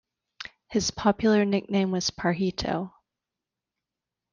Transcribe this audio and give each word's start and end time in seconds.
His 0.67 0.89
popular 0.89 1.45
nickname 1.45 1.91
was 1.91 2.09
"Pajarito". 2.09 2.91